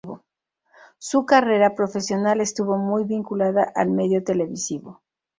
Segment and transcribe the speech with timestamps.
[0.97, 5.03] Su carrera profesional estuvo muy vinculada al medio televisivo.